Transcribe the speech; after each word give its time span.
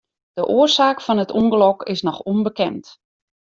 De 0.37 0.43
oarsaak 0.55 0.99
fan 1.05 1.21
it 1.23 1.35
ûngelok 1.39 1.79
is 1.93 2.01
noch 2.07 2.23
ûnbekend. 2.31 2.85